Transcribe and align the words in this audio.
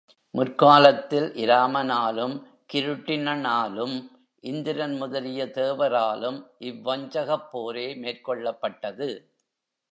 முற்காலத்தில் 0.33 1.33
இராமனாலும் 1.35 2.33
கிருட்டிணனாலும் 2.73 3.95
இந்திரன் 4.43 4.95
முதலிய 4.95 5.45
தேவராலும் 5.45 6.39
இவ்வஞ்சகப் 6.59 7.51
போரே 7.51 7.95
மேற்கொள்ளப்பட்டது. 7.95 9.09